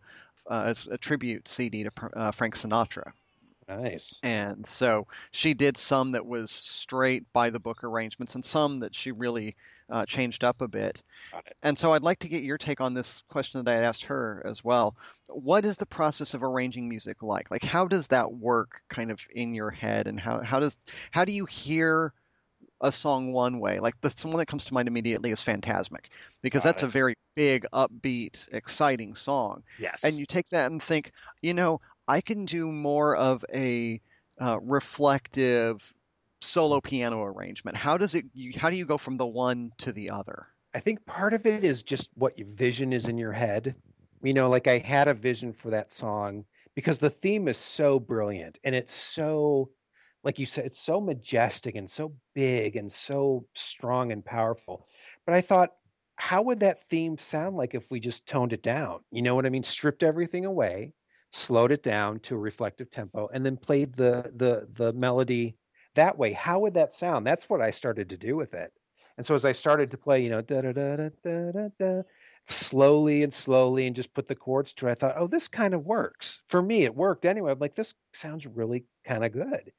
[0.49, 3.11] uh, as a tribute CD to uh, Frank Sinatra.
[3.67, 4.13] Nice.
[4.23, 8.95] And so she did some that was straight by the book arrangements and some that
[8.95, 9.55] she really
[9.89, 11.01] uh, changed up a bit.
[11.61, 14.41] And so I'd like to get your take on this question that I asked her
[14.45, 14.95] as well.
[15.29, 17.51] What is the process of arranging music like?
[17.51, 20.77] Like how does that work kind of in your head and how, how does
[21.11, 22.13] how do you hear
[22.83, 23.79] a song one way.
[23.79, 26.07] Like the one that comes to mind immediately is Fantasmic,
[26.41, 26.87] because Got that's it.
[26.87, 29.63] a very big, upbeat, exciting song.
[29.79, 30.03] Yes.
[30.03, 34.01] And you take that and think, you know, I can do more of a
[34.39, 35.93] uh, reflective
[36.43, 37.77] solo piano arrangement.
[37.77, 38.25] How does it?
[38.55, 40.47] How do you go from the one to the other?
[40.73, 43.75] I think part of it is just what your vision is in your head.
[44.21, 47.99] You know, like I had a vision for that song because the theme is so
[47.99, 49.69] brilliant and it's so
[50.23, 54.87] like you said, it's so majestic and so big and so strong and powerful.
[55.25, 55.71] But I thought,
[56.15, 59.01] how would that theme sound like if we just toned it down?
[59.11, 59.63] You know what I mean?
[59.63, 60.93] Stripped everything away,
[61.31, 65.57] slowed it down to a reflective tempo, and then played the the the melody
[65.95, 66.33] that way.
[66.33, 67.25] How would that sound?
[67.25, 68.71] That's what I started to do with it.
[69.17, 72.01] And so as I started to play, you know, da da da da da da,
[72.45, 75.73] slowly and slowly and just put the chords to it, I thought, oh, this kind
[75.73, 76.41] of works.
[76.47, 77.51] For me, it worked anyway.
[77.51, 79.71] I'm like, this sounds really kind of good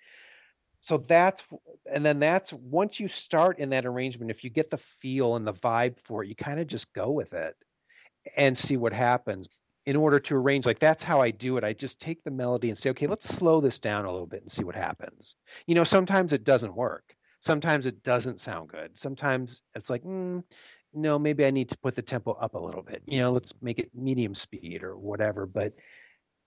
[0.85, 1.43] so that's
[1.91, 5.47] and then that's once you start in that arrangement if you get the feel and
[5.47, 7.57] the vibe for it you kind of just go with it
[8.37, 9.49] and see what happens
[9.87, 11.65] in order to arrange like that's how i do it.
[11.65, 14.43] I just take the melody and say okay let's slow this down a little bit
[14.43, 15.37] and see what happens.
[15.67, 17.15] You know sometimes it doesn't work.
[17.41, 18.97] Sometimes it doesn't sound good.
[18.97, 20.43] Sometimes it's like mm,
[20.95, 23.03] no maybe i need to put the tempo up a little bit.
[23.07, 25.47] You know let's make it medium speed or whatever.
[25.47, 25.75] But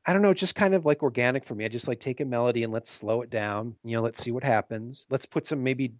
[0.06, 1.66] I don't know, just kind of like organic for me.
[1.66, 3.76] I just like take a melody and let's slow it down.
[3.84, 5.06] You know, let's see what happens.
[5.10, 5.96] Let's put some maybe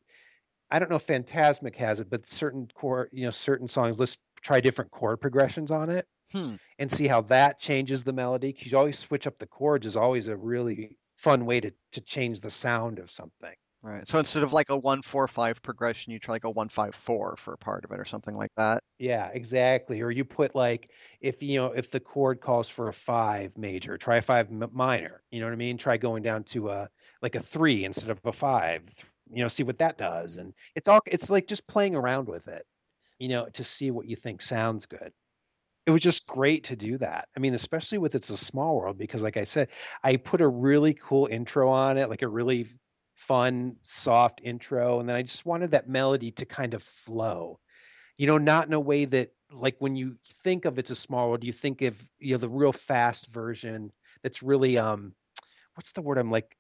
[0.72, 4.18] I don't know if Fantasmic has it, but certain chord, you know, certain songs, let's
[4.42, 6.56] try different chord progressions on it hmm.
[6.80, 8.52] and see how that changes the melody.
[8.52, 12.02] Because you always switch up the chords is always a really fun way to to
[12.02, 13.56] change the sound of something.
[13.84, 14.08] Right.
[14.08, 16.96] So instead of like a one four five progression, you try like a one five
[16.96, 18.84] four for a part of it or something like that.
[18.98, 20.02] Yeah, exactly.
[20.02, 20.90] Or you put like
[21.22, 25.22] if you know if the chord calls for a five major, try a five minor.
[25.32, 25.78] You know what I mean?
[25.78, 26.90] Try going down to a
[27.22, 28.84] like a three instead of a five.
[29.32, 30.38] You know, see what that does.
[30.38, 32.66] And it's all it's like just playing around with it.
[33.20, 35.12] You know, to see what you think sounds good
[35.88, 37.30] it was just great to do that.
[37.36, 39.70] I mean, especially with It's a Small World, because like I said,
[40.04, 42.68] I put a really cool intro on it, like a really
[43.16, 45.00] fun, soft intro.
[45.00, 47.62] And then I just wanted that melody to kind of flow,
[48.18, 51.30] you know, not in a way that, like, when you think of It's a Small
[51.30, 55.14] World, you think of, you know, the real fast version that's really, um,
[55.76, 56.58] what's the word I'm like,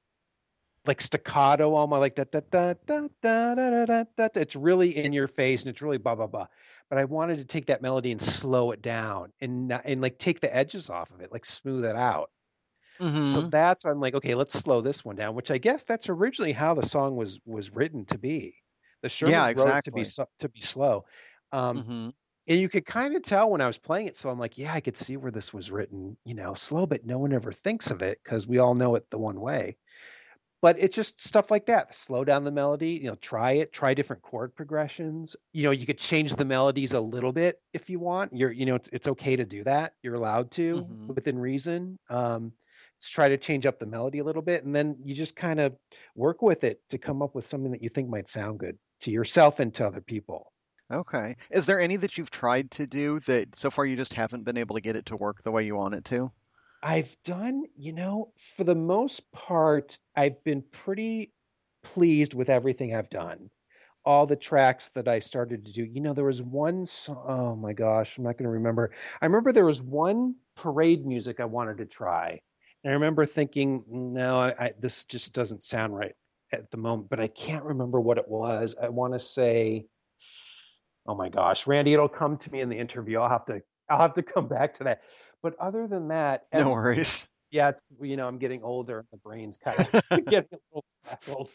[0.85, 4.37] like staccato, almost like that, that, that, that, that, that, that, that.
[4.37, 6.47] It's really in your face and it's really blah, blah, blah
[6.89, 10.39] but I wanted to take that melody and slow it down and and like take
[10.39, 12.31] the edges off of it, like smooth it out.
[12.99, 13.27] Mm-hmm.
[13.27, 15.35] So that's why I'm like, okay, let's slow this one down.
[15.35, 18.55] Which I guess that's originally how the song was was written to be.
[19.01, 19.73] The Sherman yeah, exactly.
[19.73, 20.03] wrote to be
[20.39, 21.05] to be slow.
[21.51, 22.09] Um, mm-hmm.
[22.49, 24.15] And you could kind of tell when I was playing it.
[24.15, 27.05] So I'm like, yeah, I could see where this was written, you know, slow, but
[27.05, 29.75] no one ever thinks of it because we all know it the one way
[30.61, 33.93] but it's just stuff like that slow down the melody you know try it try
[33.93, 35.35] different chord progressions.
[35.53, 38.33] You know you could change the melodies a little bit if you want.
[38.33, 39.93] You're you know it's, it's okay to do that.
[40.01, 41.07] You're allowed to mm-hmm.
[41.07, 42.53] within reason um
[42.99, 45.59] just try to change up the melody a little bit and then you just kind
[45.59, 45.75] of
[46.15, 49.11] work with it to come up with something that you think might sound good to
[49.11, 50.51] yourself and to other people.
[50.91, 51.35] Okay.
[51.51, 54.57] Is there any that you've tried to do that so far you just haven't been
[54.57, 56.31] able to get it to work the way you want it to
[56.81, 61.33] I've done, you know, for the most part, I've been pretty
[61.83, 63.49] pleased with everything I've done.
[64.05, 67.55] All the tracks that I started to do, you know, there was one song, oh
[67.55, 68.91] my gosh, I'm not going to remember.
[69.21, 72.39] I remember there was one parade music I wanted to try.
[72.83, 76.13] And I remember thinking, no, I, I, this just doesn't sound right
[76.53, 78.75] at the moment, but I can't remember what it was.
[78.81, 79.87] I want to say,
[81.05, 83.19] oh my gosh, Randy, it'll come to me in the interview.
[83.19, 85.01] I'll have to, I'll have to come back to that.
[85.47, 87.25] But other than that, no worries.
[87.51, 89.87] Yeah, it's you know I'm getting older and the brain's kind of
[90.25, 91.49] getting a little frazzled.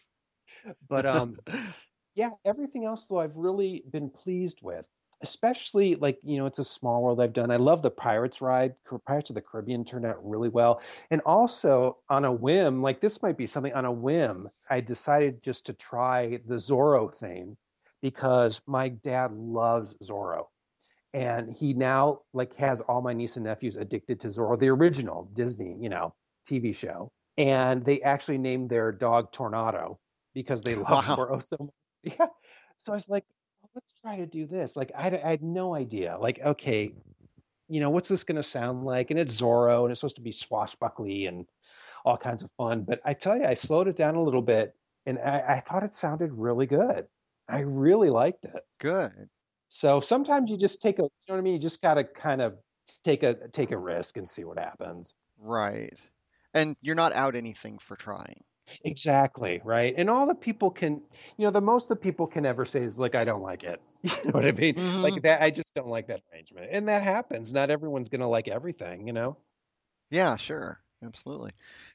[0.88, 1.36] But um,
[2.14, 4.86] yeah, everything else though I've really been pleased with.
[5.20, 7.50] Especially like you know it's a small world I've done.
[7.50, 8.76] I love the Pirates ride.
[9.06, 13.20] Pirates of the Caribbean turned out really well, and also on a whim, like this
[13.20, 14.48] might be something on a whim.
[14.70, 17.58] I decided just to try the Zorro theme
[18.00, 20.46] because my dad loves Zorro
[21.14, 25.28] and he now like has all my niece and nephews addicted to Zorro, the original
[25.32, 26.14] Disney, you know,
[26.48, 27.10] TV show.
[27.36, 29.98] And they actually named their dog Tornado
[30.34, 31.16] because they love wow.
[31.16, 31.74] Zorro so much.
[32.18, 32.26] Yeah.
[32.78, 33.24] So I was like,
[33.60, 34.74] well, let's try to do this.
[34.74, 36.18] Like I, I had no idea.
[36.18, 36.92] Like, okay,
[37.68, 39.12] you know, what's this going to sound like?
[39.12, 41.46] And it's Zorro, and it's supposed to be swashbuckly and
[42.04, 42.82] all kinds of fun.
[42.82, 44.74] But I tell you, I slowed it down a little bit,
[45.06, 47.06] and I, I thought it sounded really good.
[47.48, 48.62] I really liked it.
[48.80, 49.28] Good.
[49.74, 51.54] So sometimes you just take a, you know what I mean?
[51.54, 52.58] You just got to kind of
[53.02, 55.14] take a take a risk and see what happens.
[55.40, 55.98] Right.
[56.52, 58.44] And you're not out anything for trying.
[58.84, 59.94] Exactly, right?
[59.96, 61.02] And all the people can,
[61.38, 63.80] you know, the most the people can ever say is like I don't like it.
[64.02, 64.74] You know what I mean?
[64.74, 65.00] Mm-hmm.
[65.00, 66.68] Like that I just don't like that arrangement.
[66.70, 67.50] And that happens.
[67.50, 69.38] Not everyone's going to like everything, you know?
[70.10, 70.82] Yeah, sure.
[71.02, 71.52] Absolutely.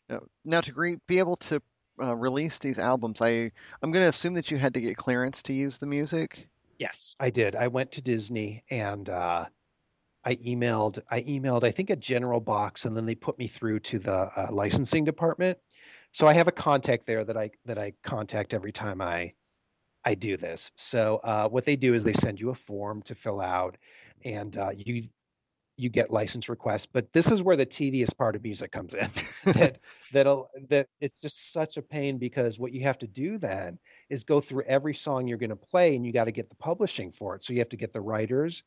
[0.10, 1.62] Now, now to be able to
[2.02, 3.52] uh, release these albums, I
[3.84, 6.50] I'm going to assume that you had to get clearance to use the music.
[6.80, 7.56] Yes, I did.
[7.56, 9.46] I went to Disney and uh,
[10.26, 11.00] I emailed.
[11.10, 11.64] I emailed.
[11.64, 15.06] I think a general box, and then they put me through to the uh, licensing
[15.06, 15.58] department.
[16.14, 19.34] So I have a contact there that I that I contact every time I
[20.06, 20.72] I do this.
[20.78, 23.78] So uh, what they do is they send you a form to fill out,
[24.26, 25.04] and uh, you
[25.78, 26.88] you get license requests.
[26.88, 29.10] But this is where the tedious part of music comes in.
[29.54, 29.78] that
[30.12, 34.24] that'll that it's just such a pain because what you have to do then is
[34.24, 37.12] go through every song you're going to play, and you got to get the publishing
[37.12, 37.46] for it.
[37.46, 38.64] So you have to get the writers,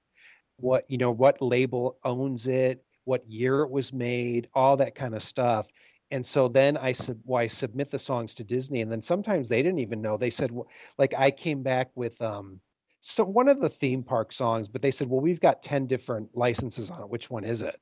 [0.57, 5.15] what you know, what label owns it, what year it was made, all that kind
[5.15, 5.67] of stuff.
[6.13, 9.49] And so then I sub, well, I submit the songs to Disney, and then sometimes
[9.49, 10.17] they didn't even know.
[10.17, 10.51] They said,
[10.99, 12.61] like, I came back with um,
[13.01, 16.37] so one of the theme park songs, but they said, well, we've got 10 different
[16.37, 17.11] licenses on it.
[17.11, 17.79] Which one is it?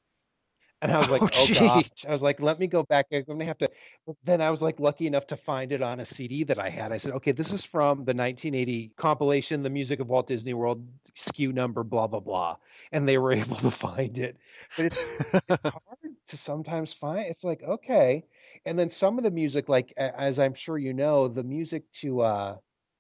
[0.80, 1.90] And I was like, oh, oh gosh.
[2.06, 3.06] I was like, let me go back.
[3.12, 3.70] I'm going to have to.
[4.06, 6.68] But then I was like lucky enough to find it on a CD that I
[6.68, 6.92] had.
[6.92, 10.86] I said, okay, this is from the 1980 compilation, The Music of Walt Disney World,
[11.14, 12.56] SKU number, blah, blah, blah.
[12.92, 14.36] And they were able to find it.
[14.76, 15.04] But it's,
[15.34, 17.26] it's hard to sometimes find.
[17.26, 18.24] It's like, okay.
[18.64, 22.20] And then some of the music, like, as I'm sure you know, the music to,
[22.20, 22.56] uh,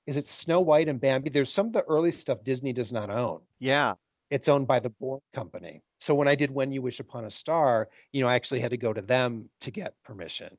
[0.08, 1.28] is it Snow White and Bambi?
[1.28, 3.42] There's some of the early stuff Disney does not own.
[3.58, 3.92] Yeah.
[4.30, 5.82] It's owned by the Bourne Company.
[6.00, 8.70] So when I did When You Wish Upon a Star, you know, I actually had
[8.70, 10.56] to go to them to get permission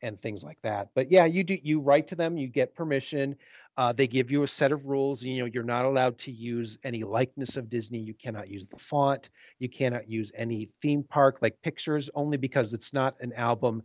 [0.00, 0.88] and things like that.
[0.94, 3.36] But yeah, you do you write to them, you get permission.
[3.76, 5.22] Uh, they give you a set of rules.
[5.22, 7.98] You know, you're not allowed to use any likeness of Disney.
[7.98, 9.28] You cannot use the font.
[9.58, 13.82] You cannot use any theme park like pictures, only because it's not an album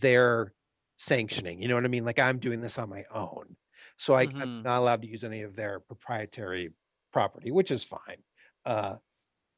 [0.00, 0.54] they're
[0.96, 1.60] sanctioning.
[1.60, 2.06] You know what I mean?
[2.06, 3.54] Like I'm doing this on my own.
[3.96, 4.62] So I, am mm-hmm.
[4.62, 6.72] not allowed to use any of their proprietary
[7.12, 8.22] property, which is fine.
[8.64, 8.96] Uh,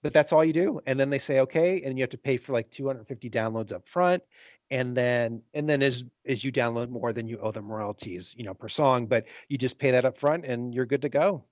[0.02, 2.36] but that's all you do and then they say okay and you have to pay
[2.36, 4.22] for like 250 downloads up front
[4.70, 8.44] and then and then as as you download more then you owe them royalties you
[8.44, 11.44] know per song but you just pay that up front and you're good to go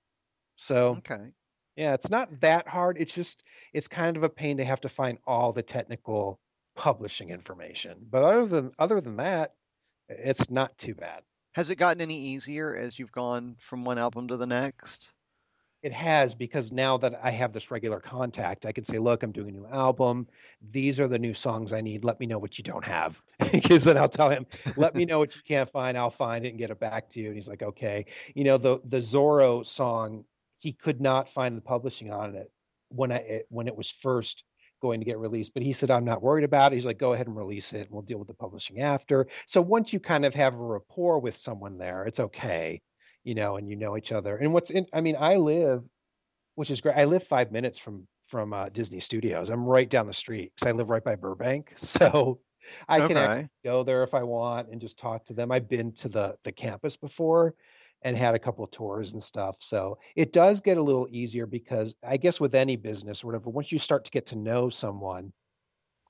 [0.55, 1.31] so Okay.
[1.75, 4.89] yeah it's not that hard it's just it's kind of a pain to have to
[4.89, 6.39] find all the technical
[6.75, 9.53] publishing information but other than other than that
[10.09, 11.21] it's not too bad
[11.57, 15.11] Has it gotten any easier as you've gone from one album to the next?
[15.81, 19.31] It has because now that I have this regular contact, I can say, look, I'm
[19.31, 20.27] doing a new album.
[20.69, 22.03] These are the new songs I need.
[22.03, 23.19] Let me know what you don't have.
[23.51, 25.97] because then I'll tell him, let me know what you can't find.
[25.97, 27.29] I'll find it and get it back to you.
[27.29, 28.05] And he's like, okay.
[28.35, 30.25] You know, the the Zorro song,
[30.57, 32.51] he could not find the publishing on it
[32.89, 34.43] when I it, when it was first
[34.81, 35.53] going to get released.
[35.53, 36.75] But he said, I'm not worried about it.
[36.75, 39.27] He's like, go ahead and release it and we'll deal with the publishing after.
[39.45, 42.81] So once you kind of have a rapport with someone there, it's okay
[43.27, 44.37] you know, and you know each other.
[44.37, 45.83] And what's in, I mean, I live,
[46.55, 46.95] which is great.
[46.95, 49.49] I live five minutes from from uh, Disney Studios.
[49.49, 52.39] I'm right down the street because I live right by Burbank, so
[52.87, 55.51] I can actually go there if I want and just talk to them.
[55.51, 57.53] I've been to the the campus before
[58.01, 59.57] and had a couple of tours and stuff.
[59.59, 63.49] So it does get a little easier because I guess with any business or whatever,
[63.49, 65.33] once you start to get to know someone,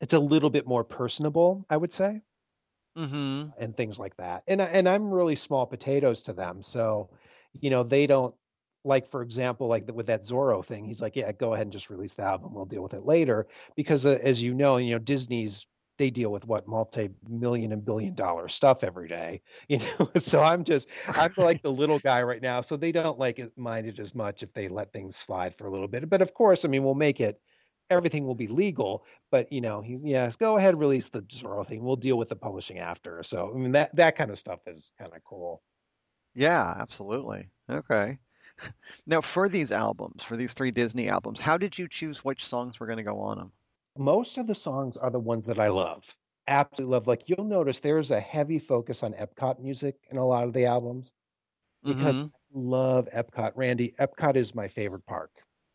[0.01, 2.21] it's a little bit more personable, I would say
[2.95, 3.51] Mm-hmm.
[3.57, 4.43] and things like that.
[4.47, 7.09] And and I'm really small potatoes to them, so
[7.53, 8.35] you know they don't
[8.83, 10.85] like, for example, like the, with that Zorro thing.
[10.85, 12.53] He's like, yeah, go ahead and just release the album.
[12.53, 15.67] We'll deal with it later because uh, as you know, you know Disney's
[15.97, 20.63] they deal with what multi-million and billion dollar stuff every day you know so i'm
[20.63, 23.99] just i'm like the little guy right now so they don't like it mind it
[23.99, 26.67] as much if they let things slide for a little bit but of course i
[26.67, 27.41] mean we'll make it
[27.89, 31.83] everything will be legal but you know he's yes go ahead release the Zorro thing
[31.83, 34.91] we'll deal with the publishing after so i mean that that kind of stuff is
[34.99, 35.61] kind of cool
[36.35, 37.49] Yeah, absolutely.
[37.69, 38.19] Okay.
[39.05, 42.79] Now, for these albums, for these three Disney albums, how did you choose which songs
[42.79, 43.51] were going to go on them?
[43.99, 46.15] Most of the songs are the ones that i love
[46.47, 50.43] absolutely love like you'll notice there's a heavy focus on epcot music in a lot
[50.43, 51.13] of the albums
[51.87, 52.31] because Mhm.
[52.55, 53.53] I love Epcot.
[53.55, 55.31] Randy, Epcot is my favorite park.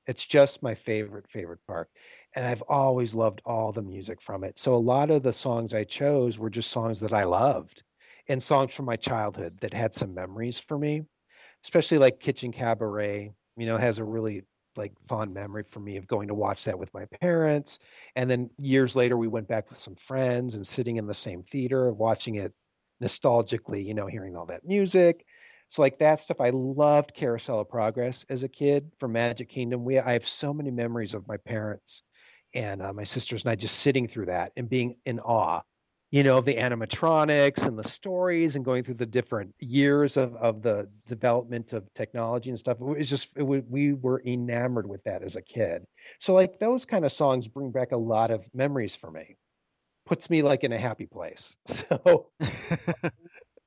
[0.06, 1.90] It's just my favorite favorite park,
[2.34, 4.58] and I've always loved all the music from it.
[4.58, 7.84] So a lot of the songs I chose were just songs that I loved,
[8.28, 11.02] and songs from my childhood that had some memories for me,
[11.64, 13.32] especially like Kitchen Cabaret.
[13.56, 14.44] You know, has a really
[14.76, 17.78] like fond memory for me of going to watch that with my parents,
[18.16, 21.42] and then years later we went back with some friends and sitting in the same
[21.42, 22.52] theater watching it
[23.02, 23.84] nostalgically.
[23.84, 25.24] You know, hearing all that music.
[25.68, 29.84] So like that stuff, I loved Carousel of Progress as a kid from Magic Kingdom.
[29.84, 32.02] We I have so many memories of my parents
[32.54, 35.62] and uh, my sisters and I just sitting through that and being in awe,
[36.12, 40.62] you know, the animatronics and the stories and going through the different years of of
[40.62, 42.78] the development of technology and stuff.
[42.80, 45.84] It was just it, wa- we were enamored with that as a kid.
[46.20, 49.38] So like those kind of songs bring back a lot of memories for me.
[50.06, 51.56] Puts me like in a happy place.
[51.66, 52.30] So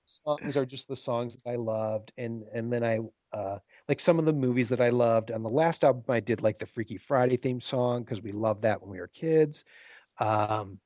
[0.06, 3.00] songs are just the songs that I loved, and and then I
[3.32, 5.32] uh, like some of the movies that I loved.
[5.32, 8.64] On the last album, I did like the Freaky Friday theme song because we loved
[8.64, 9.64] that when we were kids.
[10.20, 10.80] Um,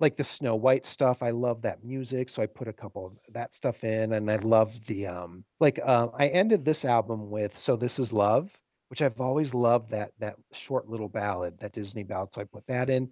[0.00, 3.18] like the Snow White stuff, I love that music, so I put a couple of
[3.34, 7.56] that stuff in, and I love the um, like uh, I ended this album with
[7.56, 12.02] "So This Is Love," which I've always loved that that short little ballad, that Disney
[12.02, 13.10] ballad, so I put that in.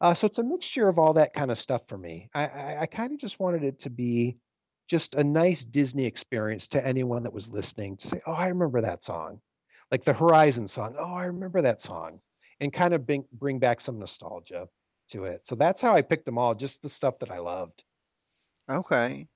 [0.00, 2.28] Uh, so it's a mixture of all that kind of stuff for me.
[2.34, 4.36] I, I, I kind of just wanted it to be
[4.88, 8.80] just a nice Disney experience to anyone that was listening to say, "Oh, I remember
[8.80, 9.40] that song,"
[9.90, 10.96] like the Horizon song.
[10.98, 12.20] Oh, I remember that song,
[12.60, 14.68] and kind of bring bring back some nostalgia
[15.12, 15.46] to it.
[15.46, 17.82] So that's how I picked them all, just the stuff that I loved.
[18.70, 19.28] Okay.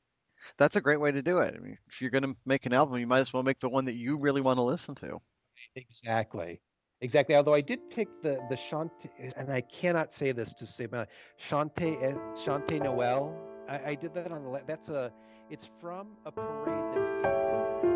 [0.58, 1.54] That's a great way to do it.
[1.56, 3.68] I mean, if you're going to make an album, you might as well make the
[3.68, 5.20] one that you really want to listen to.
[5.74, 6.60] Exactly.
[7.00, 7.34] Exactly.
[7.34, 11.10] Although I did pick the the Chante, and I cannot say this to say, but
[11.38, 11.96] Chante
[12.34, 13.36] Chante eh, Noel.
[13.68, 14.62] I, I did that on the.
[14.66, 15.12] That's a.
[15.50, 17.95] It's from a parade that's.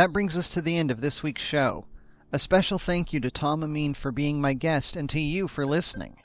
[0.00, 1.84] That brings us to the end of this week's show.
[2.32, 5.66] A special thank you to Tom Amin for being my guest and to you for
[5.66, 6.16] listening.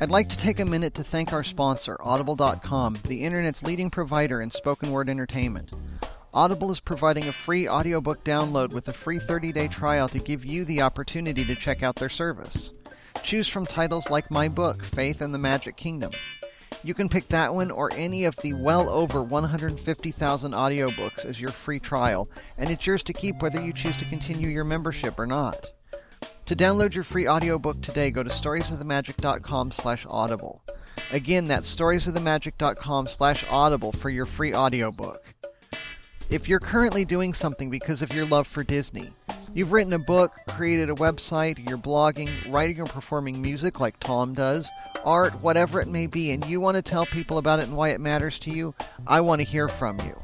[0.00, 4.42] I'd like to take a minute to thank our sponsor, Audible.com, the internet's leading provider
[4.42, 5.70] in spoken word entertainment.
[6.34, 10.44] Audible is providing a free audiobook download with a free 30 day trial to give
[10.44, 12.72] you the opportunity to check out their service.
[13.22, 16.10] Choose from titles like my book, Faith and the Magic Kingdom.
[16.84, 21.50] You can pick that one or any of the well over 150,000 audiobooks as your
[21.50, 25.26] free trial, and it's yours to keep whether you choose to continue your membership or
[25.26, 25.72] not.
[26.46, 30.62] To download your free audiobook today, go to storiesofthemagic.com slash audible.
[31.10, 35.34] Again, that's storiesofthemagic.com slash audible for your free audiobook.
[36.30, 39.10] If you're currently doing something because of your love for Disney,
[39.54, 44.34] you've written a book, created a website, you're blogging, writing or performing music like Tom
[44.34, 44.70] does,
[45.04, 47.90] art, whatever it may be, and you want to tell people about it and why
[47.90, 48.74] it matters to you,
[49.06, 50.16] I want to hear from you.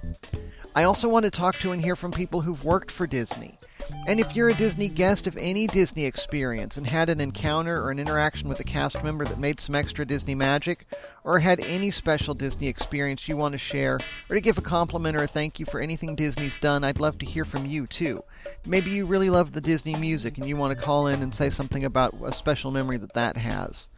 [0.75, 3.59] I also want to talk to and hear from people who've worked for Disney.
[4.07, 7.91] And if you're a Disney guest of any Disney experience and had an encounter or
[7.91, 10.87] an interaction with a cast member that made some extra Disney magic,
[11.25, 15.17] or had any special Disney experience you want to share, or to give a compliment
[15.17, 18.23] or a thank you for anything Disney's done, I'd love to hear from you too.
[18.67, 21.49] Maybe you really love the Disney music and you want to call in and say
[21.49, 23.89] something about a special memory that that has.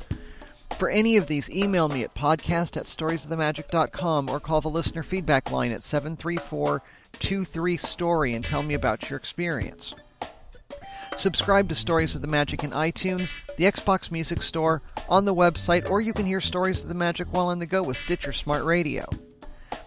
[0.76, 5.50] For any of these, email me at podcast at storiesofthemagic.com or call the listener feedback
[5.50, 6.82] line at 734
[7.20, 9.94] 23 Story and tell me about your experience.
[11.16, 15.88] Subscribe to Stories of the Magic in iTunes, the Xbox Music Store, on the website,
[15.88, 18.64] or you can hear Stories of the Magic while on the go with Stitcher Smart
[18.64, 19.06] Radio.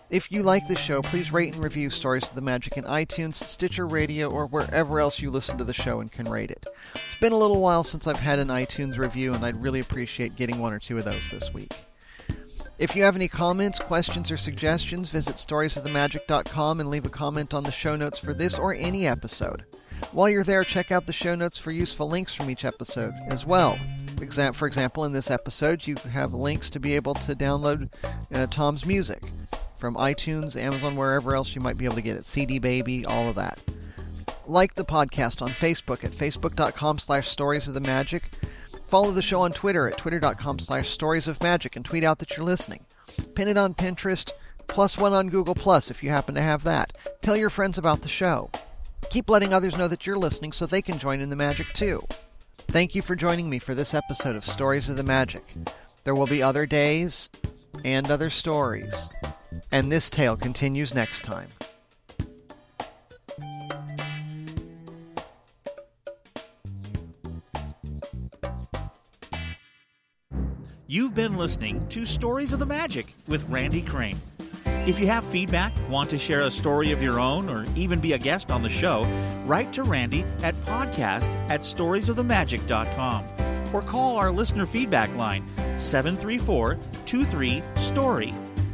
[0.09, 3.35] If you like the show, please rate and review Stories of the Magic in iTunes,
[3.35, 6.65] Stitcher Radio, or wherever else you listen to the show and can rate it.
[6.95, 10.35] It's been a little while since I've had an iTunes review, and I'd really appreciate
[10.35, 11.73] getting one or two of those this week.
[12.79, 17.65] If you have any comments, questions, or suggestions, visit storiesofthemagic.com and leave a comment on
[17.65, 19.65] the show notes for this or any episode.
[20.13, 23.45] While you're there, check out the show notes for useful links from each episode as
[23.45, 23.77] well.
[24.53, 27.89] For example, in this episode, you have links to be able to download
[28.33, 29.23] uh, Tom's music
[29.77, 32.25] from iTunes, Amazon, wherever else you might be able to get it.
[32.25, 33.61] CD Baby, all of that.
[34.47, 38.23] Like the podcast on Facebook at facebook.com slash stories of the magic
[38.89, 42.35] Follow the show on Twitter at twitter.com slash stories of magic and tweet out that
[42.35, 42.85] you're listening.
[43.35, 44.31] Pin it on Pinterest,
[44.65, 46.91] plus one on Google Plus if you happen to have that.
[47.21, 48.49] Tell your friends about the show.
[49.11, 52.03] Keep letting others know that you're listening so they can join in the magic too.
[52.69, 55.43] Thank you for joining me for this episode of Stories of the Magic.
[56.03, 57.29] There will be other days
[57.85, 59.11] and other stories,
[59.71, 61.49] and this tale continues next time.
[70.91, 74.17] You've been listening to Stories of the Magic with Randy Crane.
[74.87, 78.13] If you have feedback, want to share a story of your own, or even be
[78.13, 79.03] a guest on the show,
[79.45, 83.23] write to Randy at podcast at storiesofthemagic.com
[83.71, 85.45] or call our listener feedback line
[85.77, 88.33] 734 23 Story.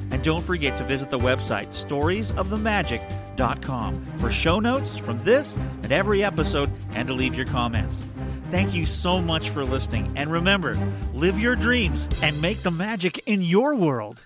[0.09, 6.23] And don't forget to visit the website storiesofthemagic.com for show notes from this and every
[6.23, 8.05] episode and to leave your comments.
[8.51, 10.13] Thank you so much for listening.
[10.15, 10.75] And remember,
[11.13, 14.21] live your dreams and make the magic in your world.